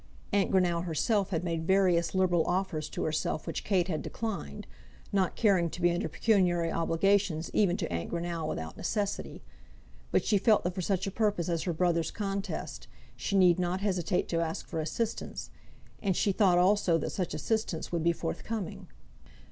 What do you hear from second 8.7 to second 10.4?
necessity; but she